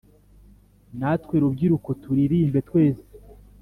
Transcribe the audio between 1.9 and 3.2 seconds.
turirimbe twese